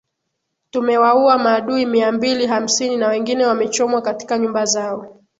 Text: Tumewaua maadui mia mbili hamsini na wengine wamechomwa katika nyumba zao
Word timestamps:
Tumewaua 0.71 1.37
maadui 1.37 1.85
mia 1.85 2.11
mbili 2.11 2.47
hamsini 2.47 2.97
na 2.97 3.07
wengine 3.07 3.45
wamechomwa 3.45 4.01
katika 4.01 4.37
nyumba 4.37 4.65
zao 4.65 5.07